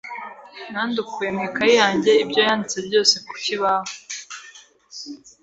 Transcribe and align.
Nandukuye 0.71 1.29
mu 1.35 1.41
ikaye 1.49 1.73
yanjye 1.81 2.11
ibyo 2.23 2.39
yanditse 2.47 2.77
byose 2.87 3.15
ku 3.25 3.33
kibaho. 3.43 3.89